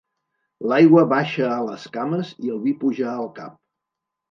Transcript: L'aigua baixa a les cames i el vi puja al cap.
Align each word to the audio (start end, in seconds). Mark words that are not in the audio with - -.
L'aigua 0.71 1.03
baixa 1.11 1.51
a 1.57 1.59
les 1.67 1.85
cames 1.99 2.33
i 2.49 2.53
el 2.57 2.59
vi 2.67 2.75
puja 2.83 3.09
al 3.13 3.31
cap. 3.39 3.63